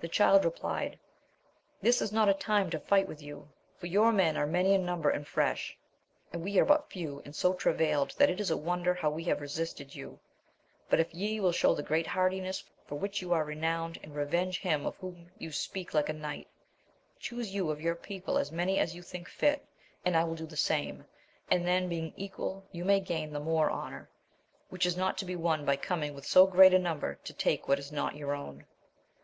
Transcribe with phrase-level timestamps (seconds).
[0.00, 0.96] The Child replied.
[1.82, 3.48] This is not a time to fight with you:
[3.80, 5.76] for your men are many in number and fresh,
[6.32, 9.24] and we are but few, and so travailed, that it is a wonder how we
[9.24, 10.20] have resisted you;
[10.88, 14.60] but if ye will show the great hardiness for which you are renowned, and revenge
[14.60, 16.46] him of whom ye speak like a knight,
[17.18, 19.66] chuse you of your people as many as you think fit,
[20.04, 21.04] and I will do the same,
[21.50, 24.08] and then being equal you may gain the more honour;
[24.68, 27.66] which is not to be won by coming with so great a number to take
[27.66, 28.64] what is not your own.